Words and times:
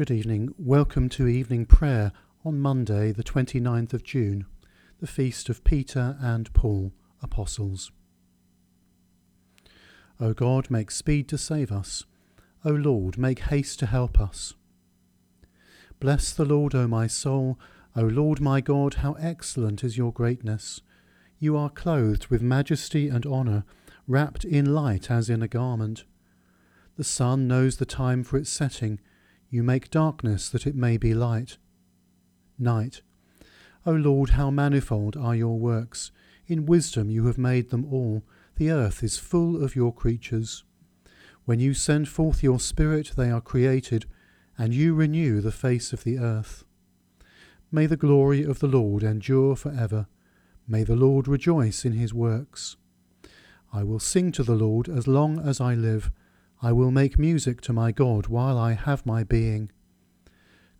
Good 0.00 0.10
evening. 0.10 0.54
Welcome 0.56 1.10
to 1.10 1.28
evening 1.28 1.66
prayer 1.66 2.12
on 2.42 2.58
Monday, 2.58 3.12
the 3.12 3.22
29th 3.22 3.92
of 3.92 4.02
June, 4.02 4.46
the 4.98 5.06
feast 5.06 5.50
of 5.50 5.62
Peter 5.62 6.16
and 6.22 6.50
Paul, 6.54 6.94
apostles. 7.22 7.92
O 10.18 10.32
God, 10.32 10.70
make 10.70 10.90
speed 10.90 11.28
to 11.28 11.36
save 11.36 11.70
us. 11.70 12.06
O 12.64 12.70
Lord, 12.70 13.18
make 13.18 13.40
haste 13.40 13.78
to 13.80 13.86
help 13.86 14.18
us. 14.18 14.54
Bless 15.98 16.32
the 16.32 16.46
Lord, 16.46 16.74
O 16.74 16.88
my 16.88 17.06
soul. 17.06 17.58
O 17.94 18.00
Lord 18.00 18.40
my 18.40 18.62
God, 18.62 18.94
how 19.04 19.12
excellent 19.20 19.84
is 19.84 19.98
your 19.98 20.14
greatness. 20.14 20.80
You 21.38 21.58
are 21.58 21.68
clothed 21.68 22.28
with 22.28 22.40
majesty 22.40 23.10
and 23.10 23.26
honour, 23.26 23.64
wrapped 24.08 24.46
in 24.46 24.72
light 24.72 25.10
as 25.10 25.28
in 25.28 25.42
a 25.42 25.46
garment. 25.46 26.04
The 26.96 27.04
sun 27.04 27.46
knows 27.46 27.76
the 27.76 27.84
time 27.84 28.24
for 28.24 28.38
its 28.38 28.48
setting 28.48 28.98
you 29.50 29.62
make 29.62 29.90
darkness 29.90 30.48
that 30.48 30.66
it 30.66 30.74
may 30.74 30.96
be 30.96 31.12
light. 31.12 31.58
Night. 32.58 33.02
O 33.84 33.92
Lord, 33.92 34.30
how 34.30 34.50
manifold 34.50 35.16
are 35.16 35.34
your 35.34 35.58
works! 35.58 36.12
In 36.46 36.66
wisdom 36.66 37.10
you 37.10 37.26
have 37.26 37.38
made 37.38 37.70
them 37.70 37.84
all. 37.84 38.22
The 38.56 38.70
earth 38.70 39.02
is 39.02 39.18
full 39.18 39.62
of 39.62 39.74
your 39.74 39.92
creatures. 39.92 40.64
When 41.44 41.60
you 41.60 41.74
send 41.74 42.08
forth 42.08 42.42
your 42.42 42.60
Spirit, 42.60 43.12
they 43.16 43.30
are 43.30 43.40
created, 43.40 44.06
and 44.58 44.74
you 44.74 44.94
renew 44.94 45.40
the 45.40 45.52
face 45.52 45.92
of 45.92 46.04
the 46.04 46.18
earth. 46.18 46.64
May 47.72 47.86
the 47.86 47.96
glory 47.96 48.42
of 48.42 48.58
the 48.58 48.66
Lord 48.66 49.02
endure 49.02 49.56
for 49.56 49.72
ever. 49.72 50.06
May 50.68 50.84
the 50.84 50.96
Lord 50.96 51.26
rejoice 51.26 51.84
in 51.84 51.92
his 51.92 52.12
works. 52.12 52.76
I 53.72 53.82
will 53.82 54.00
sing 54.00 54.32
to 54.32 54.42
the 54.42 54.54
Lord 54.54 54.88
as 54.88 55.08
long 55.08 55.38
as 55.38 55.60
I 55.60 55.74
live. 55.74 56.10
I 56.62 56.72
will 56.72 56.90
make 56.90 57.18
music 57.18 57.60
to 57.62 57.72
my 57.72 57.90
God 57.90 58.26
while 58.26 58.58
I 58.58 58.74
have 58.74 59.06
my 59.06 59.24
being. 59.24 59.70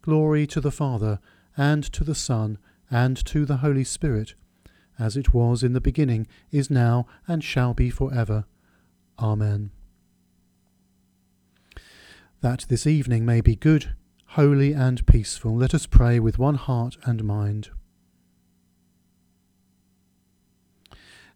Glory 0.03 0.47
to 0.49 0.61
the 0.61 0.71
Father, 0.71 1.21
and 1.57 1.85
to 1.93 2.05
the 2.05 2.15
Son, 2.15 2.59
and 2.91 3.17
to 3.27 3.45
the 3.47 3.59
Holy 3.59 3.85
Spirit, 3.85 4.35
as 4.99 5.17
it 5.17 5.33
was 5.33 5.63
in 5.63 5.73
the 5.73 5.81
beginning, 5.81 6.27
is 6.51 6.71
now, 6.71 7.07
and 7.27 7.43
shall 7.43 7.73
be 7.73 7.89
for 7.89 8.13
ever. 8.13 8.45
Amen. 9.19 9.71
That 12.43 12.67
this 12.69 12.87
evening 12.87 13.25
may 13.25 13.41
be 13.41 13.57
good, 13.57 13.95
holy, 14.29 14.73
and 14.73 15.07
peaceful, 15.07 15.57
let 15.57 15.75
us 15.75 15.87
pray 15.87 16.21
with 16.21 16.39
one 16.39 16.57
heart 16.57 16.97
and 17.05 17.25
mind. 17.25 17.71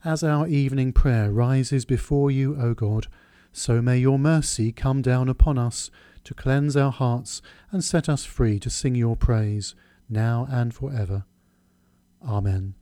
As 0.05 0.22
our 0.22 0.46
evening 0.46 0.92
prayer 0.92 1.30
rises 1.30 1.86
before 1.86 2.30
you, 2.30 2.61
O 2.61 2.74
God, 2.74 3.06
so 3.56 3.80
may 3.80 3.97
your 3.97 4.19
mercy 4.19 4.72
come 4.72 5.00
down 5.00 5.28
upon 5.28 5.56
us 5.56 5.88
to 6.24 6.34
cleanse 6.34 6.77
our 6.77 6.91
hearts 6.91 7.41
and 7.70 7.84
set 7.84 8.08
us 8.08 8.24
free 8.24 8.58
to 8.58 8.69
sing 8.69 8.96
your 8.96 9.14
praise, 9.14 9.77
now 10.08 10.48
and 10.50 10.74
for 10.74 10.92
ever. 10.92 11.24
Amen. 12.27 12.74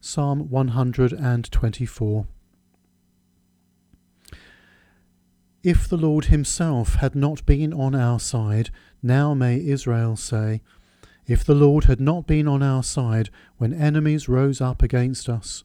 Psalm 0.00 0.48
124 0.48 2.26
If 5.62 5.86
the 5.86 5.96
Lord 5.98 6.24
himself 6.26 6.94
had 6.94 7.14
not 7.14 7.44
been 7.44 7.74
on 7.74 7.94
our 7.94 8.18
side, 8.18 8.70
now 9.02 9.34
may 9.34 9.62
Israel 9.62 10.16
say, 10.16 10.62
If 11.26 11.44
the 11.44 11.54
Lord 11.54 11.84
had 11.84 12.00
not 12.00 12.26
been 12.26 12.48
on 12.48 12.62
our 12.62 12.82
side 12.82 13.28
when 13.58 13.74
enemies 13.74 14.30
rose 14.30 14.62
up 14.62 14.82
against 14.82 15.28
us, 15.28 15.62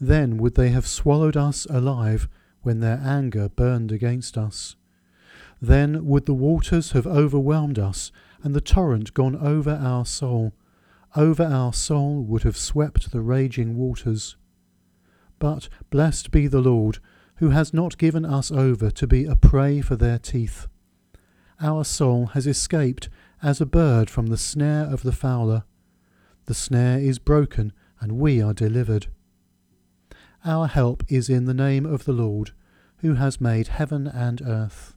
then 0.00 0.38
would 0.38 0.54
they 0.54 0.70
have 0.70 0.86
swallowed 0.86 1.36
us 1.36 1.66
alive 1.70 2.28
when 2.62 2.80
their 2.80 3.00
anger 3.04 3.48
burned 3.48 3.90
against 3.90 4.38
us. 4.38 4.76
Then 5.60 6.06
would 6.06 6.26
the 6.26 6.34
waters 6.34 6.92
have 6.92 7.06
overwhelmed 7.06 7.78
us, 7.78 8.12
and 8.42 8.54
the 8.54 8.60
torrent 8.60 9.14
gone 9.14 9.36
over 9.36 9.72
our 9.72 10.06
soul. 10.06 10.52
Over 11.16 11.42
our 11.42 11.72
soul 11.72 12.22
would 12.22 12.42
have 12.44 12.56
swept 12.56 13.10
the 13.10 13.20
raging 13.20 13.76
waters. 13.76 14.36
But 15.38 15.68
blessed 15.90 16.30
be 16.30 16.46
the 16.46 16.60
Lord, 16.60 16.98
who 17.36 17.50
has 17.50 17.72
not 17.72 17.98
given 17.98 18.24
us 18.24 18.50
over 18.50 18.90
to 18.90 19.06
be 19.06 19.24
a 19.24 19.36
prey 19.36 19.80
for 19.80 19.96
their 19.96 20.18
teeth. 20.18 20.68
Our 21.60 21.84
soul 21.84 22.26
has 22.26 22.46
escaped 22.46 23.08
as 23.42 23.60
a 23.60 23.66
bird 23.66 24.10
from 24.10 24.26
the 24.26 24.36
snare 24.36 24.84
of 24.84 25.02
the 25.02 25.12
fowler. 25.12 25.64
The 26.46 26.54
snare 26.54 26.98
is 26.98 27.18
broken, 27.18 27.72
and 28.00 28.18
we 28.18 28.40
are 28.40 28.54
delivered. 28.54 29.08
Our 30.44 30.68
help 30.68 31.02
is 31.08 31.28
in 31.28 31.46
the 31.46 31.54
name 31.54 31.84
of 31.84 32.04
the 32.04 32.12
Lord, 32.12 32.52
who 32.98 33.14
has 33.14 33.40
made 33.40 33.68
heaven 33.68 34.06
and 34.06 34.40
earth. 34.42 34.94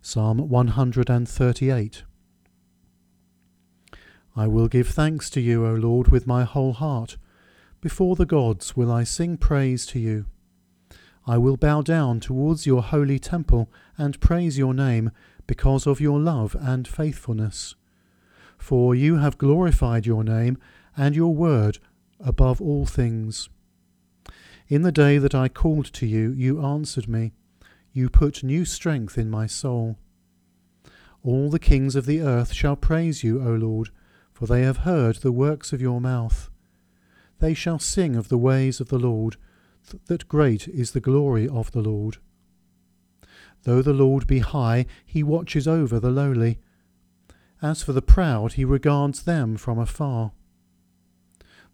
Psalm 0.00 0.48
138 0.48 2.04
I 4.38 4.46
will 4.46 4.68
give 4.68 4.88
thanks 4.88 5.30
to 5.30 5.40
you, 5.40 5.66
O 5.66 5.72
Lord, 5.74 6.08
with 6.08 6.26
my 6.26 6.44
whole 6.44 6.74
heart. 6.74 7.16
Before 7.80 8.14
the 8.14 8.26
gods 8.26 8.76
will 8.76 8.92
I 8.92 9.02
sing 9.02 9.36
praise 9.38 9.86
to 9.86 9.98
you. 9.98 10.26
I 11.26 11.38
will 11.38 11.56
bow 11.56 11.82
down 11.82 12.20
towards 12.20 12.66
your 12.66 12.82
holy 12.82 13.18
temple 13.18 13.68
and 13.98 14.20
praise 14.20 14.58
your 14.58 14.74
name 14.74 15.10
because 15.46 15.86
of 15.86 16.00
your 16.00 16.20
love 16.20 16.54
and 16.60 16.86
faithfulness. 16.86 17.74
For 18.58 18.94
you 18.94 19.16
have 19.16 19.38
glorified 19.38 20.06
your 20.06 20.22
name, 20.22 20.58
and 20.96 21.14
your 21.14 21.34
word 21.34 21.78
above 22.20 22.60
all 22.60 22.86
things. 22.86 23.48
In 24.68 24.82
the 24.82 24.92
day 24.92 25.18
that 25.18 25.34
I 25.34 25.48
called 25.48 25.92
to 25.92 26.06
you, 26.06 26.32
you 26.32 26.60
answered 26.60 27.08
me. 27.08 27.32
You 27.92 28.10
put 28.10 28.42
new 28.42 28.64
strength 28.64 29.16
in 29.16 29.30
my 29.30 29.46
soul. 29.46 29.96
All 31.22 31.50
the 31.50 31.58
kings 31.58 31.96
of 31.96 32.06
the 32.06 32.20
earth 32.20 32.52
shall 32.52 32.76
praise 32.76 33.24
you, 33.24 33.42
O 33.42 33.54
Lord, 33.54 33.90
for 34.32 34.46
they 34.46 34.62
have 34.62 34.78
heard 34.78 35.16
the 35.16 35.32
works 35.32 35.72
of 35.72 35.80
your 35.80 36.00
mouth. 36.00 36.50
They 37.38 37.54
shall 37.54 37.78
sing 37.78 38.16
of 38.16 38.28
the 38.28 38.38
ways 38.38 38.80
of 38.80 38.88
the 38.88 38.98
Lord, 38.98 39.36
th- 39.88 40.02
that 40.06 40.28
great 40.28 40.68
is 40.68 40.92
the 40.92 41.00
glory 41.00 41.48
of 41.48 41.72
the 41.72 41.82
Lord. 41.82 42.18
Though 43.64 43.82
the 43.82 43.92
Lord 43.92 44.26
be 44.26 44.38
high, 44.38 44.86
he 45.04 45.22
watches 45.22 45.66
over 45.66 45.98
the 45.98 46.10
lowly. 46.10 46.58
As 47.62 47.82
for 47.82 47.92
the 47.92 48.02
proud, 48.02 48.54
he 48.54 48.64
regards 48.64 49.22
them 49.22 49.56
from 49.56 49.78
afar. 49.78 50.32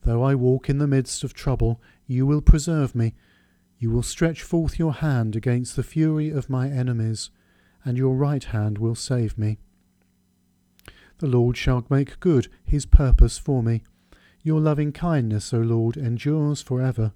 Though 0.05 0.23
I 0.23 0.35
walk 0.35 0.69
in 0.69 0.79
the 0.79 0.87
midst 0.87 1.23
of 1.23 1.33
trouble, 1.33 1.81
you 2.07 2.27
will 2.27 2.41
preserve 2.41 2.95
me. 2.95 3.15
You 3.79 3.91
will 3.91 4.03
stretch 4.03 4.43
forth 4.43 4.79
your 4.79 4.95
hand 4.95 5.37
against 5.37 5.77
the 5.77 5.83
fury 5.83 6.31
of 6.31 6.51
my 6.51 6.69
enemies, 6.69 7.31
and 7.85 7.97
your 7.97 8.15
right 8.15 8.45
hand 8.45 8.79
will 8.79 8.95
save 8.95 9.39
me. 9.39 9.59
The 11.19 11.29
Lord 11.29 11.57
shall 11.57 11.87
make 11.89 12.19
good 12.21 12.49
his 12.65 12.85
purpose 12.85 13.39
for 13.39 13.63
me. 13.63 13.83
Your 14.43 14.61
loving 14.61 14.91
kindness, 14.91 15.55
O 15.55 15.59
Lord, 15.59 15.97
endures 15.97 16.63
for 16.63 16.83
ever. 16.83 17.13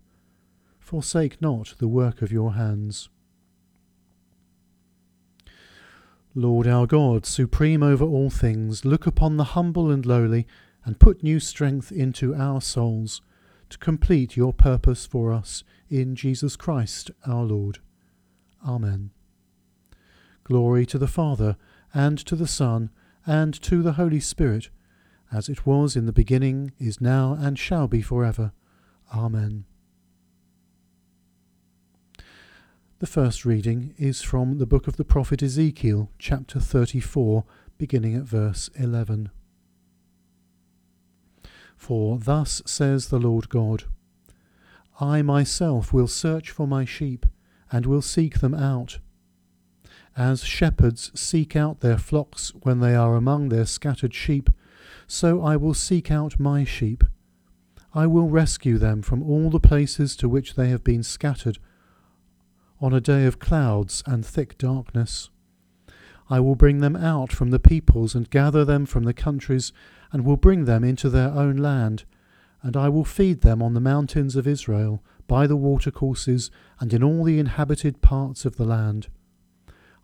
Forsake 0.79 1.43
not 1.43 1.75
the 1.79 1.89
work 1.89 2.23
of 2.23 2.31
your 2.31 2.55
hands. 2.55 3.09
Lord 6.37 6.69
our 6.69 6.87
God, 6.87 7.27
supreme 7.27 7.83
over 7.83 8.05
all 8.05 8.31
things, 8.31 8.85
look 8.85 9.07
upon 9.07 9.37
the 9.37 9.45
humble 9.55 9.91
and 9.91 10.05
lowly 10.07 10.47
and 10.87 11.01
put 11.01 11.23
new 11.23 11.41
strength 11.41 11.93
into 11.93 12.35
our 12.35 12.63
souls 12.63 13.21
to 13.69 13.77
complete 13.77 14.37
your 14.37 14.53
purpose 14.53 15.05
for 15.05 15.33
us 15.33 15.65
in 15.91 16.15
Jesus 16.15 16.57
Christ 16.57 17.11
our 17.27 17.43
Lord. 17.43 17.81
Amen. 18.67 19.11
Glory 20.45 20.87
to 20.87 20.97
the 20.97 21.09
Father, 21.09 21.57
and 21.93 22.19
to 22.19 22.37
the 22.37 22.47
Son, 22.47 22.91
and 23.27 23.53
to 23.63 23.83
the 23.83 23.95
Holy 23.95 24.21
Spirit, 24.21 24.71
as 25.33 25.49
it 25.49 25.67
was 25.67 25.97
in 25.97 26.07
the 26.07 26.13
beginning, 26.13 26.73
is 26.79 27.01
now, 27.01 27.37
and 27.39 27.59
shall 27.59 27.89
be 27.89 28.01
for 28.01 28.25
ever. 28.25 28.53
Amen. 29.13 29.65
The 33.01 33.07
first 33.07 33.45
reading 33.45 33.95
is 33.99 34.23
from 34.23 34.59
the 34.59 34.67
book 34.67 34.87
of 34.87 34.97
the 34.97 35.05
prophet 35.05 35.43
Ezekiel, 35.43 36.11
chapter 36.19 36.61
34, 36.61 37.45
beginning 37.77 38.15
at 38.15 38.23
verse 38.23 38.71
11. 38.77 39.31
For 41.77 42.19
thus 42.19 42.63
says 42.67 43.09
the 43.09 43.19
Lord 43.19 43.49
God 43.49 43.85
I 45.01 45.21
myself 45.23 45.93
will 45.93 46.09
search 46.09 46.51
for 46.51 46.67
my 46.67 46.85
sheep, 46.85 47.27
and 47.71 47.85
will 47.85 48.03
seek 48.03 48.41
them 48.41 48.55
out. 48.55 48.99
As 50.17 50.43
shepherds 50.43 51.11
seek 51.15 51.55
out 51.55 51.81
their 51.81 51.99
flocks 51.99 52.55
when 52.63 52.81
they 52.81 52.95
are 52.95 53.15
among 53.15 53.51
their 53.51 53.67
scattered 53.67 54.15
sheep, 54.15 54.49
so 55.07 55.43
I 55.43 55.57
will 55.57 55.75
seek 55.75 56.11
out 56.11 56.41
my 56.41 56.65
sheep. 56.65 57.05
I 57.93 58.07
will 58.07 58.29
rescue 58.29 58.79
them 58.79 59.03
from 59.03 59.23
all 59.23 59.51
the 59.51 59.61
places 59.61 60.17
to 60.17 60.29
which 60.29 60.55
they 60.55 60.71
have 60.71 60.83
been 60.83 61.03
scattered 61.03 61.59
on 62.81 62.95
a 62.95 63.01
day 63.01 63.27
of 63.27 63.39
clouds 63.39 64.03
and 64.07 64.25
thick 64.25 64.57
darkness. 64.59 65.31
I 66.29 66.41
will 66.41 66.57
bring 66.57 66.79
them 66.79 66.97
out 66.97 67.33
from 67.33 67.51
the 67.51 67.61
peoples 67.61 68.15
and 68.15 68.29
gather 68.31 68.65
them 68.65 68.85
from 68.87 69.05
the 69.05 69.15
countries 69.15 69.73
and 70.13 70.25
will 70.25 70.37
bring 70.37 70.65
them 70.65 70.83
into 70.83 71.09
their 71.09 71.31
own 71.31 71.57
land, 71.57 72.05
and 72.63 72.77
I 72.77 72.89
will 72.89 73.05
feed 73.05 73.43
them 73.43 73.63
on 73.63 73.75
the 73.75 73.81
mountains 73.81 74.35
of 74.35 74.47
Israel, 74.47 75.03
by 75.29 75.47
the 75.47 75.57
watercourses, 75.57 76.51
and 76.81 76.93
in 76.93 77.03
all 77.03 77.25
the 77.25 77.39
inhabited 77.39 78.01
parts 78.01 78.45
of 78.45 78.57
the 78.57 78.65
land. 78.65 79.09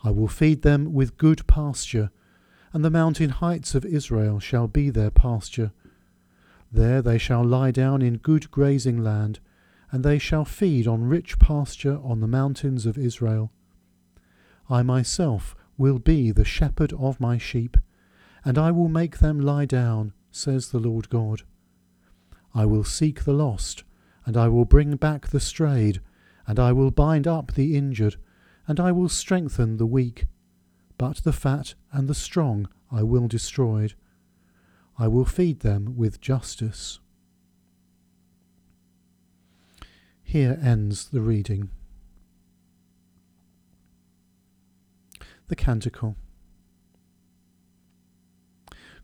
I 0.04 0.10
will 0.10 0.28
feed 0.28 0.62
them 0.62 0.92
with 0.92 1.16
good 1.16 1.46
pasture, 1.46 2.10
and 2.72 2.84
the 2.84 2.90
mountain 2.90 3.30
heights 3.30 3.74
of 3.74 3.84
Israel 3.84 4.40
shall 4.40 4.66
be 4.66 4.90
their 4.90 5.10
pasture. 5.10 5.72
There 6.72 7.02
they 7.02 7.18
shall 7.18 7.44
lie 7.44 7.70
down 7.70 8.02
in 8.02 8.16
good 8.16 8.50
grazing 8.50 9.02
land, 9.02 9.40
and 9.90 10.04
they 10.04 10.18
shall 10.18 10.44
feed 10.44 10.86
on 10.86 11.04
rich 11.04 11.38
pasture 11.38 12.00
on 12.02 12.20
the 12.20 12.26
mountains 12.26 12.86
of 12.86 12.96
Israel. 12.96 13.52
I 14.70 14.82
myself 14.82 15.54
will 15.76 15.98
be 15.98 16.30
the 16.30 16.44
shepherd 16.44 16.92
of 16.94 17.20
my 17.20 17.38
sheep, 17.38 17.76
and 18.44 18.58
I 18.58 18.70
will 18.70 18.88
make 18.88 19.18
them 19.18 19.40
lie 19.40 19.66
down, 19.66 20.12
says 20.30 20.68
the 20.68 20.78
Lord 20.78 21.08
God. 21.08 21.42
I 22.54 22.66
will 22.66 22.84
seek 22.84 23.24
the 23.24 23.32
lost, 23.32 23.84
and 24.26 24.36
I 24.36 24.48
will 24.48 24.64
bring 24.64 24.96
back 24.96 25.28
the 25.28 25.40
strayed, 25.40 26.00
and 26.46 26.58
I 26.58 26.72
will 26.72 26.90
bind 26.90 27.26
up 27.26 27.54
the 27.54 27.76
injured, 27.76 28.16
and 28.66 28.78
I 28.78 28.92
will 28.92 29.08
strengthen 29.08 29.76
the 29.76 29.86
weak. 29.86 30.26
But 30.98 31.18
the 31.18 31.32
fat 31.32 31.74
and 31.90 32.08
the 32.08 32.14
strong 32.14 32.68
I 32.90 33.02
will 33.02 33.26
destroy. 33.26 33.88
I 34.98 35.08
will 35.08 35.24
feed 35.24 35.60
them 35.60 35.96
with 35.96 36.20
justice. 36.20 37.00
Here 40.22 40.58
ends 40.62 41.08
the 41.08 41.20
reading. 41.20 41.70
The 45.52 45.56
Canticle. 45.56 46.16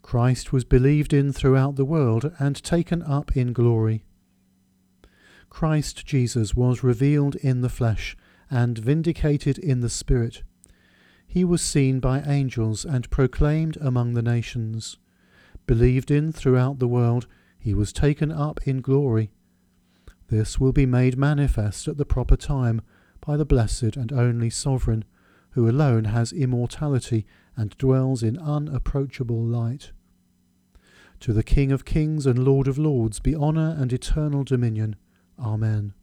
Christ 0.01 0.51
was 0.51 0.65
believed 0.65 1.13
in 1.13 1.31
throughout 1.31 1.77
the 1.77 1.85
world 1.85 2.33
and 2.39 2.57
taken 2.65 3.03
up 3.03 3.37
in 3.37 3.53
glory. 3.53 4.07
Christ 5.51 6.07
Jesus 6.07 6.55
was 6.55 6.83
revealed 6.83 7.37
in 7.37 7.61
the 7.61 7.69
flesh 7.69 8.17
and 8.51 8.79
vindicated 8.79 9.59
in 9.59 9.81
the 9.81 9.91
Spirit. 9.91 10.43
He 11.27 11.45
was 11.45 11.61
seen 11.61 12.01
by 12.01 12.23
angels 12.23 12.83
and 12.83 13.11
proclaimed 13.11 13.77
among 13.79 14.15
the 14.15 14.23
nations. 14.23 14.97
Believed 15.67 16.11
in 16.11 16.33
throughout 16.33 16.79
the 16.79 16.89
world, 16.89 17.27
he 17.59 17.75
was 17.75 17.93
taken 17.93 18.33
up 18.33 18.67
in 18.67 18.81
glory. 18.81 19.33
This 20.29 20.59
will 20.59 20.73
be 20.73 20.87
made 20.87 21.19
manifest 21.19 21.89
at 21.89 21.99
the 21.99 22.07
proper 22.07 22.39
time 22.39 22.81
by 23.21 23.37
the 23.37 23.45
blessed 23.45 23.99
and 23.99 24.11
only 24.15 24.49
Sovereign, 24.49 25.05
who 25.59 25.69
alone 25.69 26.05
has 26.05 26.33
immortality 26.33 27.27
and 27.57 27.77
dwells 27.79 28.23
in 28.23 28.39
unapproachable 28.39 29.43
light. 29.43 29.91
To 31.19 31.33
the 31.33 31.43
King 31.43 31.73
of 31.73 31.85
kings 31.85 32.27
and 32.27 32.39
Lord 32.45 32.69
of 32.69 32.79
lords 32.79 33.19
be 33.19 33.35
honour 33.35 33.75
and 33.77 33.93
eternal 33.93 34.45
dominion. 34.45 34.95
Amen. 35.37 35.95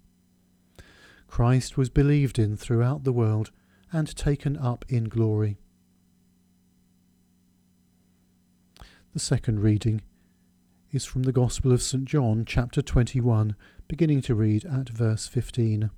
Christ 1.30 1.78
was 1.78 1.90
believed 1.90 2.38
in 2.38 2.58
throughout 2.58 3.06
the 3.06 3.14
world 3.14 3.52
and 3.94 4.14
taken 4.18 4.58
up 4.58 4.84
in 4.90 5.06
glory. 5.06 5.58
The 9.14 9.20
second 9.20 9.62
reading 9.62 10.02
is 10.92 11.06
from 11.06 11.24
the 11.24 11.32
Gospel 11.32 11.72
of 11.72 11.82
St. 11.82 12.04
John, 12.04 12.44
chapter 12.46 12.82
21, 12.82 13.56
beginning 13.88 14.22
to 14.24 14.36
read 14.36 14.66
at 14.66 14.90
verse 14.90 15.28
15. 15.28 15.92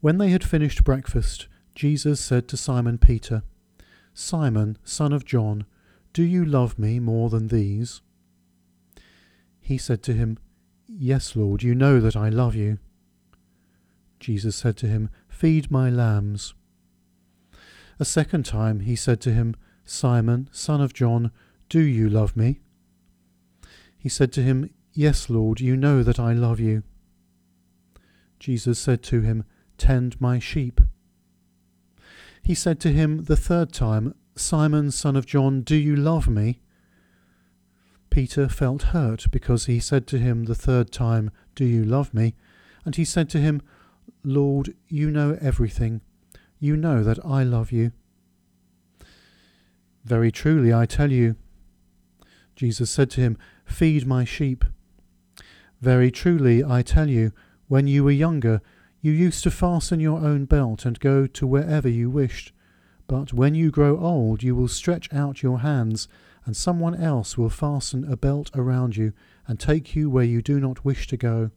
When 0.00 0.18
they 0.18 0.30
had 0.30 0.42
finished 0.42 0.84
breakfast, 0.84 1.46
Jesus 1.74 2.20
said 2.20 2.48
to 2.48 2.56
Simon 2.56 2.98
Peter, 2.98 3.42
Simon, 4.14 4.78
son 4.82 5.12
of 5.12 5.24
John, 5.24 5.66
do 6.12 6.22
you 6.22 6.44
love 6.44 6.78
me 6.78 6.98
more 6.98 7.28
than 7.28 7.48
these? 7.48 8.00
He 9.60 9.78
said 9.78 10.02
to 10.04 10.12
him, 10.12 10.38
Yes, 10.88 11.36
Lord, 11.36 11.62
you 11.62 11.74
know 11.74 12.00
that 12.00 12.16
I 12.16 12.28
love 12.28 12.56
you. 12.56 12.78
Jesus 14.18 14.56
said 14.56 14.76
to 14.78 14.88
him, 14.88 15.10
Feed 15.28 15.70
my 15.70 15.88
lambs. 15.88 16.54
A 18.00 18.04
second 18.04 18.44
time 18.44 18.80
he 18.80 18.96
said 18.96 19.20
to 19.20 19.32
him, 19.32 19.54
Simon, 19.84 20.48
son 20.50 20.80
of 20.80 20.94
John, 20.94 21.30
do 21.68 21.80
you 21.80 22.08
love 22.08 22.36
me? 22.36 22.60
He 23.96 24.08
said 24.08 24.32
to 24.32 24.42
him, 24.42 24.70
Yes, 24.92 25.30
Lord, 25.30 25.60
you 25.60 25.76
know 25.76 26.02
that 26.02 26.18
I 26.18 26.32
love 26.32 26.58
you. 26.58 26.82
Jesus 28.38 28.78
said 28.78 29.02
to 29.04 29.20
him, 29.20 29.44
Tend 29.80 30.20
my 30.20 30.38
sheep. 30.38 30.78
He 32.42 32.54
said 32.54 32.80
to 32.80 32.92
him 32.92 33.24
the 33.24 33.34
third 33.34 33.72
time, 33.72 34.14
Simon, 34.36 34.90
son 34.90 35.16
of 35.16 35.24
John, 35.24 35.62
do 35.62 35.74
you 35.74 35.96
love 35.96 36.28
me? 36.28 36.60
Peter 38.10 38.46
felt 38.46 38.92
hurt 38.92 39.30
because 39.30 39.64
he 39.64 39.80
said 39.80 40.06
to 40.08 40.18
him 40.18 40.44
the 40.44 40.54
third 40.54 40.92
time, 40.92 41.30
Do 41.54 41.64
you 41.64 41.82
love 41.82 42.12
me? 42.12 42.34
And 42.84 42.94
he 42.94 43.06
said 43.06 43.30
to 43.30 43.38
him, 43.38 43.62
Lord, 44.22 44.74
you 44.86 45.10
know 45.10 45.38
everything. 45.40 46.02
You 46.58 46.76
know 46.76 47.02
that 47.02 47.24
I 47.24 47.42
love 47.42 47.72
you. 47.72 47.92
Very 50.04 50.30
truly, 50.30 50.74
I 50.74 50.84
tell 50.84 51.10
you. 51.10 51.36
Jesus 52.54 52.90
said 52.90 53.08
to 53.12 53.22
him, 53.22 53.38
Feed 53.64 54.06
my 54.06 54.26
sheep. 54.26 54.62
Very 55.80 56.10
truly, 56.10 56.62
I 56.62 56.82
tell 56.82 57.08
you, 57.08 57.32
when 57.66 57.86
you 57.86 58.04
were 58.04 58.10
younger, 58.10 58.60
you 59.00 59.12
used 59.12 59.42
to 59.44 59.50
fasten 59.50 60.00
your 60.00 60.18
own 60.18 60.44
belt 60.44 60.84
and 60.84 61.00
go 61.00 61.26
to 61.26 61.46
wherever 61.46 61.88
you 61.88 62.10
wished. 62.10 62.52
But 63.06 63.32
when 63.32 63.54
you 63.54 63.70
grow 63.70 63.98
old, 63.98 64.42
you 64.42 64.54
will 64.54 64.68
stretch 64.68 65.12
out 65.12 65.42
your 65.42 65.60
hands, 65.60 66.06
and 66.44 66.56
someone 66.56 66.94
else 66.94 67.36
will 67.36 67.50
fasten 67.50 68.04
a 68.04 68.16
belt 68.16 68.50
around 68.54 68.96
you 68.96 69.12
and 69.46 69.58
take 69.58 69.96
you 69.96 70.08
where 70.08 70.24
you 70.24 70.42
do 70.42 70.60
not 70.60 70.84
wish 70.84 71.06
to 71.08 71.16
go. 71.16 71.50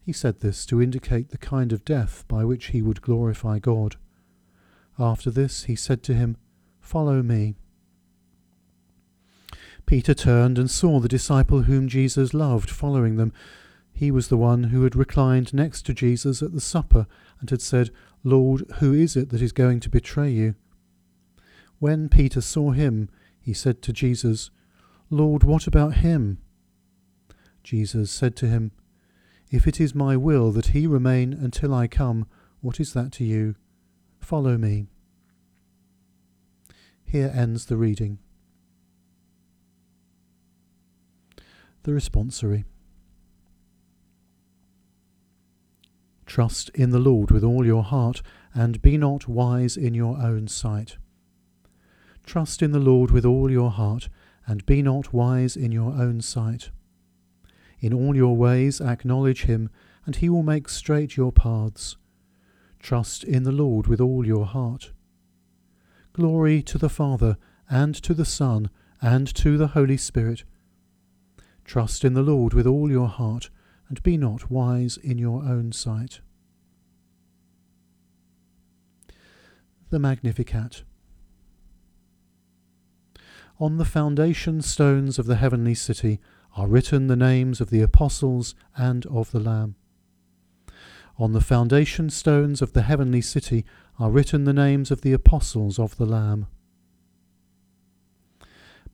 He 0.00 0.12
said 0.12 0.40
this 0.40 0.64
to 0.66 0.80
indicate 0.80 1.30
the 1.30 1.38
kind 1.38 1.72
of 1.72 1.84
death 1.84 2.24
by 2.28 2.44
which 2.44 2.66
he 2.66 2.80
would 2.80 3.02
glorify 3.02 3.58
God. 3.58 3.96
After 4.98 5.30
this, 5.30 5.64
he 5.64 5.76
said 5.76 6.02
to 6.04 6.14
him, 6.14 6.36
Follow 6.80 7.22
me. 7.22 7.56
Peter 9.84 10.14
turned 10.14 10.58
and 10.58 10.70
saw 10.70 10.98
the 10.98 11.08
disciple 11.08 11.62
whom 11.62 11.88
Jesus 11.88 12.34
loved 12.34 12.70
following 12.70 13.16
them. 13.16 13.32
He 13.96 14.10
was 14.10 14.28
the 14.28 14.36
one 14.36 14.64
who 14.64 14.84
had 14.84 14.94
reclined 14.94 15.54
next 15.54 15.86
to 15.86 15.94
Jesus 15.94 16.42
at 16.42 16.52
the 16.52 16.60
supper 16.60 17.06
and 17.40 17.48
had 17.48 17.62
said, 17.62 17.88
Lord, 18.22 18.64
who 18.78 18.92
is 18.92 19.16
it 19.16 19.30
that 19.30 19.40
is 19.40 19.52
going 19.52 19.80
to 19.80 19.88
betray 19.88 20.28
you? 20.28 20.54
When 21.78 22.10
Peter 22.10 22.42
saw 22.42 22.72
him, 22.72 23.08
he 23.40 23.54
said 23.54 23.80
to 23.80 23.94
Jesus, 23.94 24.50
Lord, 25.08 25.44
what 25.44 25.66
about 25.66 25.94
him? 25.94 26.36
Jesus 27.64 28.10
said 28.10 28.36
to 28.36 28.46
him, 28.46 28.70
If 29.50 29.66
it 29.66 29.80
is 29.80 29.94
my 29.94 30.14
will 30.14 30.52
that 30.52 30.68
he 30.68 30.86
remain 30.86 31.32
until 31.32 31.72
I 31.72 31.86
come, 31.86 32.26
what 32.60 32.78
is 32.78 32.92
that 32.92 33.12
to 33.12 33.24
you? 33.24 33.54
Follow 34.20 34.58
me. 34.58 34.88
Here 37.06 37.32
ends 37.34 37.64
the 37.64 37.78
reading. 37.78 38.18
The 41.84 41.92
responsory. 41.92 42.66
Trust 46.26 46.68
in 46.70 46.90
the 46.90 46.98
Lord 46.98 47.30
with 47.30 47.44
all 47.44 47.64
your 47.64 47.84
heart, 47.84 48.20
and 48.52 48.82
be 48.82 48.98
not 48.98 49.28
wise 49.28 49.76
in 49.76 49.94
your 49.94 50.18
own 50.20 50.48
sight. 50.48 50.98
Trust 52.24 52.60
in 52.60 52.72
the 52.72 52.80
Lord 52.80 53.10
with 53.12 53.24
all 53.24 53.50
your 53.50 53.70
heart, 53.70 54.08
and 54.46 54.66
be 54.66 54.82
not 54.82 55.12
wise 55.12 55.56
in 55.56 55.72
your 55.72 55.92
own 55.92 56.20
sight. 56.20 56.70
In 57.80 57.94
all 57.94 58.16
your 58.16 58.36
ways 58.36 58.80
acknowledge 58.80 59.44
him, 59.44 59.70
and 60.04 60.16
he 60.16 60.28
will 60.28 60.42
make 60.42 60.68
straight 60.68 61.16
your 61.16 61.32
paths. 61.32 61.96
Trust 62.80 63.22
in 63.24 63.44
the 63.44 63.52
Lord 63.52 63.86
with 63.86 64.00
all 64.00 64.26
your 64.26 64.46
heart. 64.46 64.92
Glory 66.12 66.62
to 66.62 66.78
the 66.78 66.88
Father, 66.88 67.36
and 67.70 67.94
to 67.94 68.14
the 68.14 68.24
Son, 68.24 68.70
and 69.00 69.32
to 69.34 69.56
the 69.56 69.68
Holy 69.68 69.96
Spirit. 69.96 70.44
Trust 71.64 72.04
in 72.04 72.14
the 72.14 72.22
Lord 72.22 72.54
with 72.54 72.66
all 72.66 72.90
your 72.90 73.08
heart, 73.08 73.50
and 73.88 74.02
be 74.02 74.16
not 74.16 74.50
wise 74.50 74.96
in 74.96 75.18
your 75.18 75.42
own 75.42 75.72
sight. 75.72 76.20
The 79.90 79.98
Magnificat. 79.98 80.82
On 83.58 83.78
the 83.78 83.84
foundation 83.84 84.60
stones 84.60 85.18
of 85.18 85.26
the 85.26 85.36
heavenly 85.36 85.74
city 85.74 86.20
are 86.56 86.66
written 86.66 87.06
the 87.06 87.16
names 87.16 87.60
of 87.60 87.70
the 87.70 87.80
apostles 87.82 88.54
and 88.76 89.06
of 89.06 89.30
the 89.30 89.40
Lamb. 89.40 89.76
On 91.18 91.32
the 91.32 91.40
foundation 91.40 92.10
stones 92.10 92.60
of 92.60 92.74
the 92.74 92.82
heavenly 92.82 93.22
city 93.22 93.64
are 93.98 94.10
written 94.10 94.44
the 94.44 94.52
names 94.52 94.90
of 94.90 95.00
the 95.00 95.14
apostles 95.14 95.78
of 95.78 95.96
the 95.96 96.04
Lamb. 96.04 96.46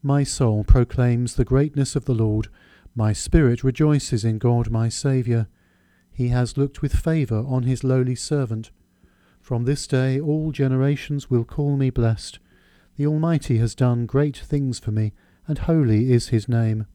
My 0.02 0.22
soul 0.22 0.62
proclaims 0.62 1.34
the 1.34 1.44
greatness 1.44 1.96
of 1.96 2.04
the 2.04 2.14
Lord. 2.14 2.48
My 2.94 3.14
spirit 3.14 3.64
rejoices 3.64 4.22
in 4.22 4.36
God 4.36 4.70
my 4.70 4.90
Saviour. 4.90 5.48
He 6.12 6.28
has 6.28 6.58
looked 6.58 6.82
with 6.82 6.94
favour 6.94 7.42
on 7.46 7.62
his 7.62 7.82
lowly 7.82 8.14
servant. 8.14 8.70
From 9.40 9.64
this 9.64 9.86
day 9.86 10.20
all 10.20 10.52
generations 10.52 11.30
will 11.30 11.44
call 11.44 11.78
me 11.78 11.88
blessed. 11.88 12.38
The 12.96 13.06
Almighty 13.06 13.56
has 13.58 13.74
done 13.74 14.04
great 14.04 14.36
things 14.36 14.78
for 14.78 14.90
me, 14.90 15.14
and 15.46 15.56
holy 15.56 16.12
is 16.12 16.28
his 16.28 16.48
name. 16.48 16.86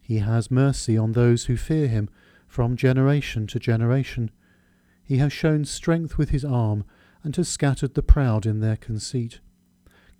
He 0.00 0.18
has 0.18 0.48
mercy 0.48 0.96
on 0.96 1.12
those 1.12 1.46
who 1.46 1.56
fear 1.56 1.88
him 1.88 2.08
from 2.46 2.76
generation 2.76 3.48
to 3.48 3.58
generation. 3.58 4.30
He 5.02 5.16
has 5.16 5.32
shown 5.32 5.64
strength 5.64 6.16
with 6.16 6.30
his 6.30 6.44
arm, 6.44 6.84
and 7.24 7.34
has 7.34 7.48
scattered 7.48 7.94
the 7.94 8.02
proud 8.02 8.46
in 8.46 8.60
their 8.60 8.76
conceit, 8.76 9.40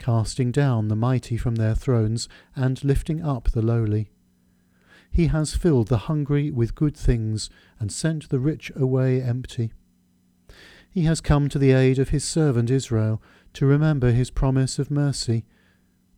casting 0.00 0.50
down 0.50 0.88
the 0.88 0.96
mighty 0.96 1.36
from 1.36 1.54
their 1.54 1.76
thrones, 1.76 2.28
and 2.56 2.82
lifting 2.82 3.22
up 3.22 3.52
the 3.52 3.62
lowly. 3.62 4.10
He 5.16 5.28
has 5.28 5.54
filled 5.54 5.88
the 5.88 6.12
hungry 6.12 6.50
with 6.50 6.74
good 6.74 6.94
things, 6.94 7.48
and 7.80 7.90
sent 7.90 8.28
the 8.28 8.38
rich 8.38 8.70
away 8.76 9.22
empty. 9.22 9.72
He 10.90 11.04
has 11.04 11.22
come 11.22 11.48
to 11.48 11.58
the 11.58 11.72
aid 11.72 11.98
of 11.98 12.10
his 12.10 12.22
servant 12.22 12.68
Israel, 12.68 13.22
to 13.54 13.64
remember 13.64 14.10
his 14.10 14.30
promise 14.30 14.78
of 14.78 14.90
mercy, 14.90 15.46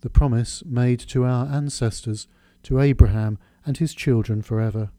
the 0.01 0.11
promise 0.11 0.65
made 0.67 0.99
to 1.11 1.23
our 1.23 1.47
ancestors, 1.47 2.27
to 2.65 2.81
Abraham 2.81 3.39
and 3.65 3.77
his 3.77 3.95
children 3.95 4.43
for 4.43 4.61
ever. 4.61 4.91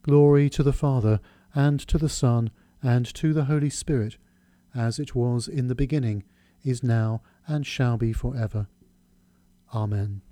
Glory 0.00 0.48
to 0.48 0.62
the 0.62 0.72
Father, 0.72 1.20
and 1.54 1.78
to 1.80 1.98
the 1.98 2.08
Son, 2.08 2.48
and 2.82 3.04
to 3.16 3.34
the 3.34 3.44
Holy 3.44 3.68
Spirit, 3.68 4.16
as 4.74 4.98
it 4.98 5.14
was 5.14 5.46
in 5.46 5.66
the 5.66 5.74
beginning, 5.74 6.24
is 6.64 6.82
now, 6.82 7.20
and 7.46 7.66
shall 7.66 7.98
be 7.98 8.14
for 8.14 8.34
ever. 8.34 8.66
Amen. 9.74 10.22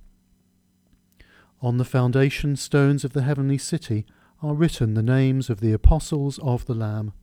On 1.64 1.78
the 1.78 1.85
foundation 1.87 2.56
stones 2.56 3.06
of 3.06 3.14
the 3.14 3.23
heavenly 3.23 3.56
city 3.56 4.04
are 4.42 4.52
written 4.52 4.92
the 4.92 5.02
names 5.02 5.49
of 5.49 5.61
the 5.61 5.73
apostles 5.73 6.38
of 6.40 6.66
the 6.66 6.75
Lamb. 6.75 7.14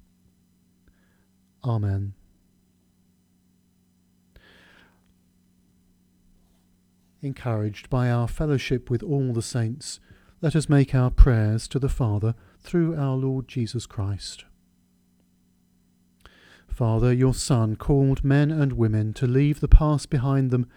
Amen. 1.64 2.16
Encouraged 7.22 7.88
by 7.92 8.10
our 8.10 8.28
fellowship 8.28 8.90
with 8.90 9.04
all 9.04 9.32
the 9.32 9.44
saints, 9.44 10.00
let 10.42 10.56
us 10.56 10.68
make 10.68 10.96
our 10.96 11.12
prayers 11.12 11.68
to 11.68 11.78
the 11.78 11.88
Father 11.88 12.34
through 12.60 12.96
our 12.96 13.16
Lord 13.16 13.48
Jesus 13.48 13.86
Christ. 13.86 14.46
Father, 16.68 17.14
your 17.14 17.36
Son 17.36 17.76
called 17.76 18.24
men 18.24 18.50
and 18.50 18.74
women 18.74 19.14
to 19.14 19.28
leave 19.28 19.60
the 19.60 19.68
past 19.68 20.10
behind 20.10 20.50
them 20.50 20.68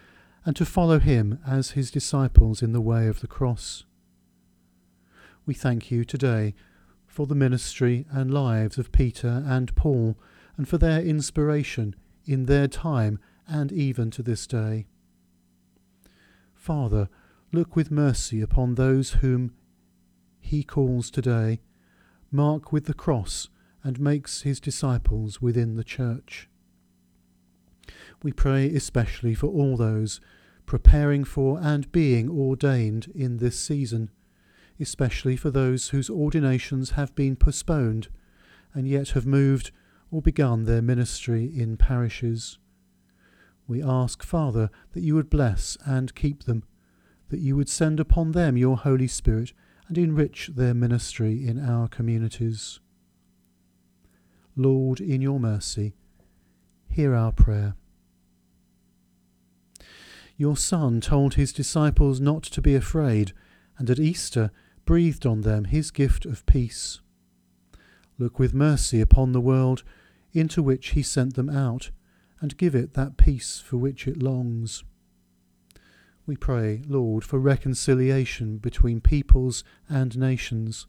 and 0.45 0.55
to 0.57 0.65
follow 0.65 0.99
him 0.99 1.39
as 1.47 1.71
his 1.71 1.91
disciples 1.91 2.63
in 2.63 2.73
the 2.73 2.81
way 2.81 3.07
of 3.07 3.21
the 3.21 3.27
cross. 3.27 3.85
We 5.47 5.55
thank 5.55 5.91
you 5.91 6.05
today 6.05 6.55
for 7.07 7.27
the 7.27 7.35
ministry 7.35 8.07
and 8.11 8.33
lives 8.33 8.79
of 8.79 8.93
Peter 8.93 9.43
and 9.47 9.75
Paul 9.75 10.17
and 10.57 10.69
for 10.69 10.79
their 10.79 11.01
inspiration 11.01 11.95
in 12.27 12.47
their 12.47 12.69
time 12.69 13.19
and 13.47 13.73
even 13.73 14.11
to 14.13 14.23
this 14.23 14.47
day. 14.47 14.87
Father, 16.55 17.09
look 17.53 17.77
with 17.77 17.91
mercy 17.91 18.41
upon 18.41 18.75
those 18.75 19.11
whom 19.15 19.55
he 20.41 20.63
calls 20.63 21.11
today, 21.11 21.61
mark 22.31 22.73
with 22.73 22.87
the 22.87 22.95
cross, 22.95 23.49
and 23.83 24.01
makes 24.01 24.43
his 24.43 24.61
disciples 24.61 25.43
within 25.43 25.77
the 25.77 25.85
church. 25.85 26.49
We 28.23 28.33
pray 28.33 28.75
especially 28.75 29.35
for 29.35 29.49
all 29.49 29.77
those 29.77 30.21
preparing 30.67 31.25
for 31.25 31.59
and 31.61 31.91
being 31.93 32.29
ordained 32.29 33.11
in 33.15 33.37
this 33.37 33.59
season, 33.59 34.11
especially 34.81 35.37
for 35.37 35.51
those 35.51 35.91
whose 35.91 36.11
ordinations 36.11 36.91
have 36.91 37.15
been 37.15 37.37
postponed 37.37 38.09
and 38.73 38.89
yet 38.89 39.11
have 39.11 39.27
moved 39.27 39.71
or 40.11 40.23
begun 40.23 40.65
their 40.65 40.83
ministry 40.83 41.45
in 41.45 41.77
parishes. 41.77 42.59
We 43.67 43.83
ask, 43.83 44.23
Father, 44.23 44.71
that 44.93 45.03
you 45.03 45.15
would 45.15 45.31
bless 45.31 45.77
and 45.87 46.15
keep 46.15 46.45
them, 46.45 46.65
that 47.31 47.41
you 47.41 47.57
would 47.57 47.69
send 47.69 48.01
upon 48.01 48.33
them 48.33 48.57
your 48.57 48.77
Holy 48.77 49.09
Spirit 49.09 49.53
and 49.89 49.97
enrich 49.97 50.51
their 50.55 50.75
ministry 50.75 51.47
in 51.47 51.59
our 51.59 51.89
communities. 51.89 52.81
Lord, 54.57 55.01
in 55.01 55.21
your 55.21 55.41
mercy, 55.41 55.95
hear 56.89 57.15
our 57.15 57.33
prayer. 57.33 57.75
Your 60.37 60.57
Son 60.57 61.01
told 61.01 61.35
his 61.35 61.53
disciples 61.53 62.21
not 62.21 62.43
to 62.45 62.61
be 62.61 62.75
afraid, 62.75 63.33
and 63.79 63.89
at 63.89 64.01
Easter 64.01 64.51
breathed 64.85 65.25
on 65.27 65.43
them 65.43 65.65
his 65.65 65.91
gift 65.91 66.27
of 66.27 66.45
peace. 66.47 67.01
Look 68.19 68.39
with 68.39 68.53
mercy 68.53 69.01
upon 69.01 69.33
the 69.33 69.41
world 69.41 69.85
into 70.33 70.63
which 70.63 70.91
he 70.91 71.03
sent 71.03 71.35
them 71.35 71.49
out, 71.49 71.91
and 72.41 72.57
give 72.57 72.75
it 72.75 72.95
that 72.95 73.17
peace 73.17 73.61
for 73.65 73.77
which 73.77 74.09
it 74.09 74.23
longs. 74.23 74.85
We 76.27 76.37
pray, 76.37 76.83
Lord, 76.87 77.23
for 77.23 77.39
reconciliation 77.39 78.59
between 78.59 79.01
peoples 79.01 79.63
and 79.89 80.19
nations. 80.19 80.87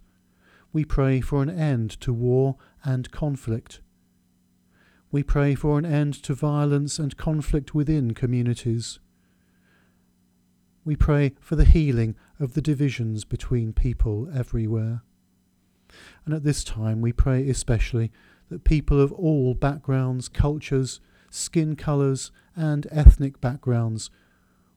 We 0.73 0.85
pray 0.85 1.21
for 1.21 1.43
an 1.43 1.49
end 1.49 1.91
to 2.01 2.13
war 2.13 2.57
and 2.83 3.11
conflict. 3.11 3.79
We 5.11 5.23
pray 5.23 5.55
for 5.55 5.77
an 5.77 5.85
end 5.85 6.15
to 6.23 6.33
violence 6.33 6.99
and 6.99 7.15
conflict 7.15 7.75
within 7.75 8.13
communities. 8.13 8.99
We 10.85 10.95
pray 10.95 11.33
for 11.39 11.55
the 11.55 11.65
healing 11.65 12.15
of 12.39 12.53
the 12.53 12.61
divisions 12.61 13.25
between 13.25 13.73
people 13.73 14.29
everywhere. 14.31 15.01
And 16.25 16.33
at 16.33 16.43
this 16.43 16.63
time 16.63 17.01
we 17.01 17.11
pray 17.11 17.49
especially 17.49 18.11
that 18.49 18.63
people 18.63 19.01
of 19.01 19.11
all 19.11 19.55
backgrounds, 19.55 20.29
cultures, 20.29 21.01
skin 21.31 21.75
colours, 21.75 22.31
and 22.55 22.85
ethnic 22.91 23.41
backgrounds 23.41 24.11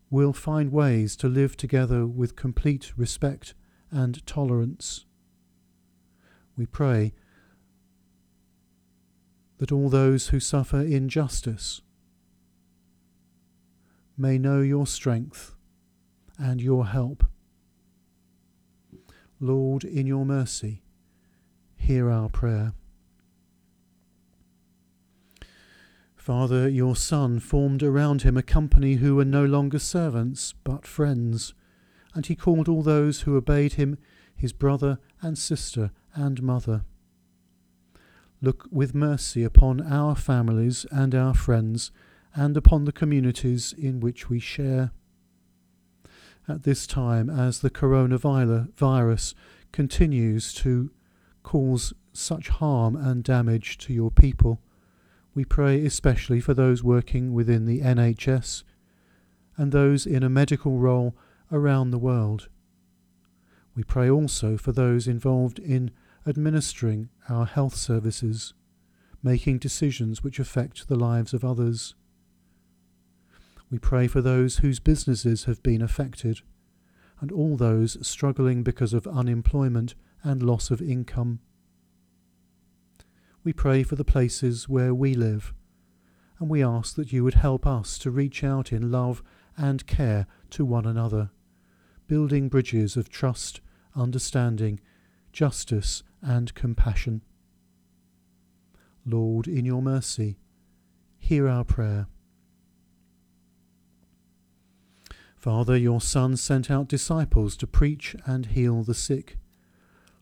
will 0.08 0.32
find 0.32 0.72
ways 0.72 1.14
to 1.16 1.28
live 1.28 1.58
together 1.58 2.06
with 2.06 2.36
complete 2.36 2.94
respect 2.96 3.52
and 3.90 4.24
tolerance. 4.26 5.04
We 6.56 6.64
pray 6.64 7.12
that 9.58 9.70
all 9.70 9.90
those 9.90 10.28
who 10.28 10.40
suffer 10.40 10.80
injustice 10.80 11.82
may 14.16 14.38
know 14.38 14.62
your 14.62 14.86
strength 14.86 15.54
and 16.38 16.62
your 16.62 16.86
help. 16.86 17.24
Lord, 19.40 19.84
in 19.84 20.06
your 20.06 20.24
mercy, 20.24 20.82
hear 21.76 22.10
our 22.10 22.28
prayer. 22.28 22.72
Father, 26.16 26.68
your 26.68 26.94
Son 26.94 27.40
formed 27.40 27.82
around 27.82 28.22
him 28.22 28.36
a 28.36 28.42
company 28.42 28.96
who 28.96 29.16
were 29.16 29.24
no 29.24 29.44
longer 29.44 29.78
servants, 29.78 30.54
but 30.64 30.86
friends, 30.86 31.54
and 32.14 32.26
he 32.26 32.34
called 32.34 32.68
all 32.68 32.82
those 32.82 33.22
who 33.22 33.36
obeyed 33.36 33.74
him 33.74 33.96
his 34.36 34.52
brother 34.52 34.98
and 35.20 35.36
sister 35.36 35.90
and 36.14 36.42
mother. 36.42 36.84
Look 38.40 38.68
with 38.70 38.94
mercy 38.94 39.42
upon 39.42 39.80
our 39.80 40.14
families 40.14 40.86
and 40.92 41.14
our 41.14 41.34
friends, 41.34 41.90
and 42.34 42.56
upon 42.56 42.84
the 42.84 42.92
communities 42.92 43.74
in 43.76 44.00
which 44.00 44.28
we 44.28 44.38
share. 44.38 44.92
At 46.48 46.62
this 46.62 46.86
time, 46.86 47.28
as 47.28 47.60
the 47.60 47.68
coronavirus 47.68 49.34
continues 49.70 50.54
to 50.54 50.90
cause 51.42 51.92
such 52.14 52.48
harm 52.48 52.96
and 52.96 53.22
damage 53.22 53.76
to 53.78 53.92
your 53.92 54.10
people, 54.10 54.62
we 55.34 55.44
pray 55.44 55.84
especially 55.84 56.40
for 56.40 56.54
those 56.54 56.82
working 56.82 57.34
within 57.34 57.66
the 57.66 57.80
NHS 57.80 58.62
and 59.58 59.72
those 59.72 60.06
in 60.06 60.22
a 60.22 60.30
medical 60.30 60.78
role 60.78 61.14
around 61.52 61.90
the 61.90 61.98
world. 61.98 62.48
We 63.74 63.84
pray 63.84 64.08
also 64.08 64.56
for 64.56 64.72
those 64.72 65.06
involved 65.06 65.58
in 65.58 65.90
administering 66.26 67.10
our 67.28 67.44
health 67.44 67.76
services, 67.76 68.54
making 69.22 69.58
decisions 69.58 70.24
which 70.24 70.38
affect 70.38 70.88
the 70.88 70.96
lives 70.96 71.34
of 71.34 71.44
others. 71.44 71.94
We 73.70 73.78
pray 73.78 74.06
for 74.06 74.22
those 74.22 74.58
whose 74.58 74.80
businesses 74.80 75.44
have 75.44 75.62
been 75.62 75.82
affected, 75.82 76.40
and 77.20 77.30
all 77.30 77.56
those 77.56 77.98
struggling 78.06 78.62
because 78.62 78.92
of 78.94 79.06
unemployment 79.06 79.94
and 80.22 80.42
loss 80.42 80.70
of 80.70 80.80
income 80.80 81.40
we 83.48 83.52
pray 83.54 83.82
for 83.82 83.96
the 83.96 84.04
places 84.04 84.68
where 84.68 84.92
we 84.92 85.14
live, 85.14 85.54
and 86.38 86.50
we 86.50 86.62
ask 86.62 86.96
that 86.96 87.14
you 87.14 87.24
would 87.24 87.32
help 87.32 87.66
us 87.66 87.96
to 87.98 88.10
reach 88.10 88.44
out 88.44 88.72
in 88.72 88.90
love 88.90 89.22
and 89.56 89.86
care 89.86 90.26
to 90.50 90.66
one 90.66 90.84
another, 90.84 91.30
building 92.06 92.50
bridges 92.50 92.94
of 92.94 93.08
trust, 93.08 93.62
understanding, 93.96 94.80
justice, 95.32 96.02
and 96.20 96.54
compassion. 96.54 97.22
Lord, 99.06 99.48
in 99.48 99.64
your 99.64 99.80
mercy, 99.80 100.38
hear 101.16 101.48
our 101.48 101.64
prayer. 101.64 102.06
Father, 105.38 105.76
your 105.76 106.00
Son 106.00 106.36
sent 106.36 106.70
out 106.70 106.88
disciples 106.88 107.56
to 107.56 107.66
preach 107.66 108.14
and 108.26 108.46
heal 108.46 108.82
the 108.82 108.94
sick 108.94 109.38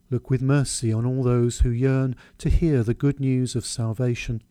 Look 0.09 0.29
with 0.29 0.41
mercy 0.41 0.93
on 0.93 1.05
all 1.05 1.21
those 1.21 1.59
who 1.59 1.69
yearn 1.69 2.15
to 2.37 2.49
hear 2.49 2.81
the 2.81 2.93
good 2.93 3.19
news 3.19 3.55
of 3.55 3.65
salvation, 3.65 4.41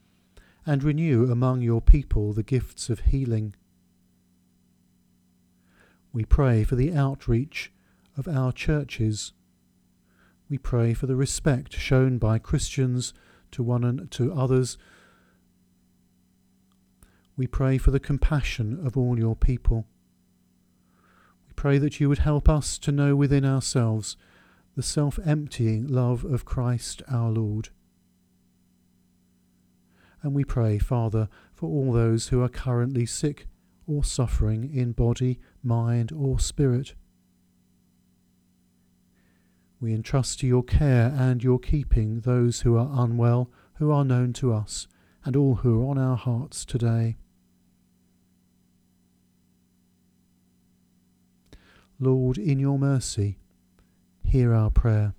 and 0.66 0.82
renew 0.82 1.30
among 1.30 1.62
your 1.62 1.80
people 1.80 2.32
the 2.32 2.42
gifts 2.42 2.90
of 2.90 3.00
healing. 3.00 3.54
We 6.12 6.24
pray 6.24 6.64
for 6.64 6.76
the 6.76 6.94
outreach 6.94 7.72
of 8.18 8.28
our 8.28 8.52
churches. 8.52 9.32
We 10.50 10.58
pray 10.58 10.92
for 10.92 11.06
the 11.06 11.16
respect 11.16 11.74
shown 11.74 12.18
by 12.18 12.38
Christians 12.38 13.14
to 13.52 13.62
one 13.62 13.84
and 13.84 14.10
to 14.12 14.34
others. 14.34 14.76
We 17.36 17.46
pray 17.46 17.78
for 17.78 17.90
the 17.90 18.00
compassion 18.00 18.84
of 18.86 18.96
all 18.96 19.18
your 19.18 19.36
people. 19.36 19.86
Pray 21.66 21.78
that 21.78 21.98
you 21.98 22.08
would 22.08 22.18
help 22.18 22.48
us 22.48 22.78
to 22.78 22.92
know 22.92 23.16
within 23.16 23.44
ourselves 23.44 24.16
the 24.76 24.84
self 24.84 25.18
emptying 25.26 25.88
love 25.88 26.24
of 26.24 26.44
Christ 26.44 27.02
our 27.10 27.28
Lord. 27.28 27.70
And 30.22 30.32
we 30.32 30.44
pray, 30.44 30.78
Father, 30.78 31.28
for 31.52 31.68
all 31.68 31.92
those 31.92 32.28
who 32.28 32.40
are 32.40 32.48
currently 32.48 33.04
sick 33.04 33.48
or 33.84 34.04
suffering 34.04 34.70
in 34.72 34.92
body, 34.92 35.40
mind, 35.60 36.12
or 36.12 36.38
spirit. 36.38 36.94
We 39.80 39.92
entrust 39.92 40.38
to 40.38 40.46
your 40.46 40.62
care 40.62 41.12
and 41.18 41.42
your 41.42 41.58
keeping 41.58 42.20
those 42.20 42.60
who 42.60 42.76
are 42.76 42.90
unwell, 42.92 43.50
who 43.78 43.90
are 43.90 44.04
known 44.04 44.32
to 44.34 44.52
us, 44.52 44.86
and 45.24 45.34
all 45.34 45.56
who 45.56 45.82
are 45.82 45.90
on 45.90 45.98
our 45.98 46.16
hearts 46.16 46.64
today. 46.64 47.16
Lord, 51.98 52.36
in 52.36 52.58
your 52.58 52.78
mercy, 52.78 53.38
hear 54.22 54.52
our 54.52 54.70
prayer. 54.70 55.14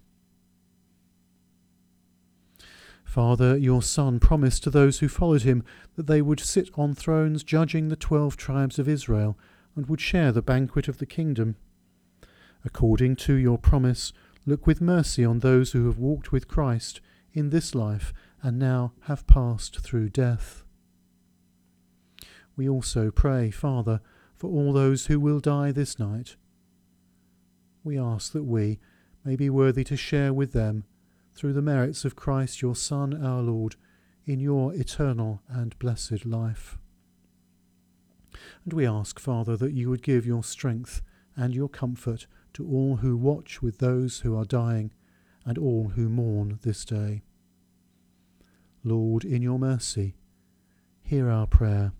Father, 3.03 3.57
your 3.57 3.81
Son 3.81 4.19
promised 4.19 4.63
to 4.63 4.69
those 4.69 4.99
who 4.99 5.07
followed 5.07 5.41
him 5.41 5.63
that 5.95 6.05
they 6.05 6.21
would 6.21 6.39
sit 6.39 6.69
on 6.75 6.93
thrones 6.93 7.43
judging 7.43 7.87
the 7.87 7.95
twelve 7.95 8.37
tribes 8.37 8.77
of 8.77 8.87
Israel 8.87 9.37
and 9.75 9.87
would 9.87 10.01
share 10.01 10.31
the 10.31 10.41
banquet 10.41 10.87
of 10.87 10.97
the 10.99 11.05
kingdom. 11.05 11.55
According 12.63 13.15
to 13.17 13.33
your 13.33 13.57
promise, 13.57 14.13
look 14.45 14.67
with 14.67 14.81
mercy 14.81 15.25
on 15.25 15.39
those 15.39 15.71
who 15.71 15.87
have 15.87 15.97
walked 15.97 16.31
with 16.31 16.47
Christ 16.47 17.01
in 17.33 17.49
this 17.49 17.73
life 17.73 18.13
and 18.43 18.59
now 18.59 18.93
have 19.03 19.25
passed 19.25 19.79
through 19.79 20.09
death. 20.09 20.63
We 22.55 22.67
also 22.69 23.09
pray, 23.09 23.49
Father, 23.51 24.01
for 24.35 24.49
all 24.49 24.73
those 24.73 25.07
who 25.07 25.19
will 25.19 25.39
die 25.39 25.71
this 25.71 25.97
night. 25.97 26.35
We 27.87 27.97
ask 27.97 28.33
that 28.33 28.43
we 28.43 28.79
may 29.23 29.37
be 29.37 29.49
worthy 29.49 29.85
to 29.85 29.95
share 29.95 30.33
with 30.33 30.51
them 30.51 30.83
through 31.33 31.53
the 31.53 31.61
merits 31.61 32.03
of 32.03 32.17
Christ 32.17 32.61
your 32.61 32.75
Son, 32.75 33.23
our 33.25 33.41
Lord, 33.41 33.77
in 34.25 34.41
your 34.41 34.73
eternal 34.73 35.41
and 35.47 35.79
blessed 35.79 36.25
life. 36.25 36.77
And 38.65 38.73
we 38.73 38.85
ask, 38.85 39.21
Father, 39.21 39.55
that 39.55 39.71
you 39.71 39.89
would 39.89 40.03
give 40.03 40.25
your 40.25 40.43
strength 40.43 41.01
and 41.37 41.55
your 41.55 41.69
comfort 41.69 42.27
to 42.55 42.67
all 42.67 42.97
who 42.97 43.15
watch 43.15 43.61
with 43.61 43.77
those 43.77 44.19
who 44.19 44.35
are 44.35 44.43
dying 44.43 44.91
and 45.45 45.57
all 45.57 45.93
who 45.95 46.09
mourn 46.09 46.59
this 46.63 46.83
day. 46.83 47.21
Lord, 48.83 49.23
in 49.23 49.41
your 49.41 49.59
mercy, 49.59 50.17
hear 51.03 51.29
our 51.29 51.47
prayer. 51.47 51.93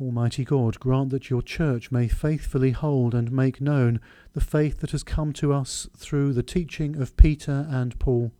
Almighty 0.00 0.44
God, 0.44 0.78
grant 0.78 1.10
that 1.10 1.28
your 1.28 1.42
Church 1.42 1.90
may 1.90 2.06
faithfully 2.06 2.70
hold 2.70 3.14
and 3.14 3.32
make 3.32 3.60
known 3.60 4.00
the 4.32 4.40
faith 4.40 4.78
that 4.80 4.92
has 4.92 5.02
come 5.02 5.32
to 5.32 5.52
us 5.52 5.88
through 5.96 6.32
the 6.32 6.42
teaching 6.42 7.00
of 7.00 7.16
Peter 7.16 7.66
and 7.68 7.98
Paul, 7.98 8.32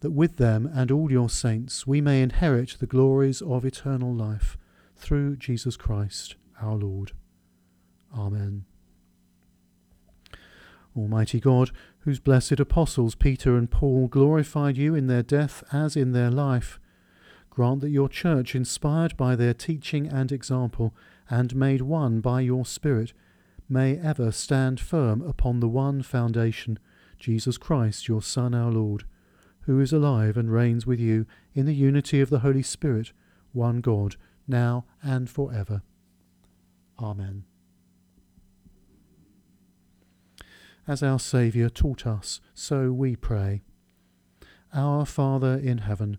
that 0.00 0.10
with 0.10 0.36
them 0.36 0.68
and 0.74 0.90
all 0.90 1.12
your 1.12 1.30
saints 1.30 1.86
we 1.86 2.00
may 2.00 2.22
inherit 2.22 2.76
the 2.80 2.86
glories 2.86 3.40
of 3.40 3.64
eternal 3.64 4.12
life, 4.12 4.58
through 4.96 5.36
Jesus 5.36 5.76
Christ 5.76 6.34
our 6.60 6.74
Lord. 6.74 7.12
Amen. 8.16 8.64
Almighty 10.96 11.40
God, 11.40 11.70
whose 12.00 12.20
blessed 12.20 12.60
apostles 12.60 13.14
Peter 13.14 13.56
and 13.56 13.70
Paul 13.70 14.08
glorified 14.08 14.76
you 14.76 14.94
in 14.94 15.06
their 15.06 15.22
death 15.22 15.62
as 15.72 15.96
in 15.96 16.12
their 16.12 16.30
life, 16.30 16.78
Grant 17.54 17.80
that 17.82 17.90
your 17.90 18.08
church, 18.08 18.56
inspired 18.56 19.16
by 19.16 19.36
their 19.36 19.54
teaching 19.54 20.08
and 20.08 20.32
example, 20.32 20.92
and 21.30 21.54
made 21.54 21.82
one 21.82 22.20
by 22.20 22.40
your 22.40 22.66
Spirit, 22.66 23.12
may 23.68 23.96
ever 23.96 24.32
stand 24.32 24.80
firm 24.80 25.22
upon 25.22 25.60
the 25.60 25.68
one 25.68 26.02
foundation, 26.02 26.80
Jesus 27.16 27.56
Christ, 27.56 28.08
your 28.08 28.22
Son, 28.22 28.54
our 28.54 28.72
Lord, 28.72 29.04
who 29.62 29.80
is 29.80 29.92
alive 29.92 30.36
and 30.36 30.52
reigns 30.52 30.84
with 30.84 30.98
you 30.98 31.26
in 31.54 31.64
the 31.64 31.74
unity 31.74 32.20
of 32.20 32.28
the 32.28 32.40
Holy 32.40 32.62
Spirit, 32.62 33.12
one 33.52 33.80
God, 33.80 34.16
now 34.48 34.84
and 35.00 35.30
for 35.30 35.54
ever. 35.54 35.82
Amen. 37.00 37.44
As 40.88 41.04
our 41.04 41.20
Saviour 41.20 41.70
taught 41.70 42.04
us, 42.04 42.40
so 42.52 42.90
we 42.92 43.14
pray. 43.14 43.62
Our 44.74 45.06
Father 45.06 45.56
in 45.56 45.78
heaven, 45.78 46.18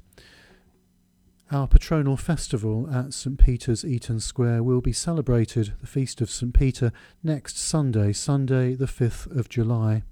our 1.51 1.67
patronal 1.67 2.17
festival 2.17 2.89
at 2.89 3.13
St 3.13 3.37
Peter's 3.37 3.83
Eaton 3.83 4.21
Square 4.21 4.63
will 4.63 4.79
be 4.79 4.93
celebrated, 4.93 5.73
the 5.81 5.87
Feast 5.87 6.21
of 6.21 6.29
St 6.29 6.53
Peter, 6.53 6.93
next 7.23 7.57
Sunday, 7.57 8.13
Sunday 8.13 8.73
the 8.73 8.85
5th 8.85 9.37
of 9.37 9.49
July. 9.49 10.03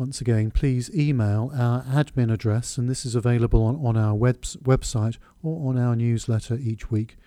Once 0.00 0.20
again, 0.22 0.50
please 0.50 0.90
email 0.94 1.52
our 1.54 1.82
admin 1.82 2.32
address, 2.32 2.78
and 2.78 2.88
this 2.88 3.04
is 3.04 3.14
available 3.14 3.62
on, 3.62 3.76
on 3.84 3.98
our 3.98 4.14
webs, 4.14 4.56
website 4.62 5.18
or 5.42 5.68
on 5.68 5.76
our 5.76 5.94
newsletter 5.94 6.54
each 6.54 6.90
week 6.90 7.18